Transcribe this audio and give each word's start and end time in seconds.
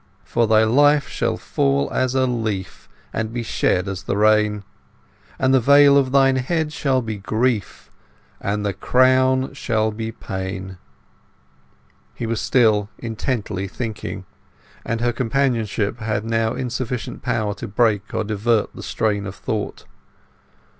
For 0.23 0.47
thy 0.47 0.63
life 0.63 1.07
shall 1.09 1.37
fall 1.37 1.87
as 1.93 2.15
a 2.15 2.25
leaf 2.25 2.89
and 3.13 3.31
be 3.31 3.43
shed 3.43 3.87
as 3.87 4.01
the 4.01 4.17
rain; 4.17 4.63
And 5.37 5.53
the 5.53 5.59
veil 5.59 5.95
of 5.95 6.11
thine 6.11 6.37
head 6.37 6.73
shall 6.73 7.03
be 7.03 7.17
grief, 7.17 7.91
and 8.39 8.65
the 8.65 8.73
crown 8.73 9.53
shall 9.53 9.91
be 9.91 10.11
pain. 10.11 10.79
He 12.15 12.25
was 12.25 12.41
still 12.41 12.89
intently 12.97 13.67
thinking, 13.67 14.25
and 14.83 15.01
her 15.01 15.13
companionship 15.13 15.99
had 15.99 16.25
now 16.25 16.55
insufficient 16.55 17.21
power 17.21 17.53
to 17.53 17.67
break 17.67 18.11
or 18.11 18.23
divert 18.23 18.73
the 18.73 18.81
strain 18.81 19.27
of 19.27 19.35
thought. 19.35 19.85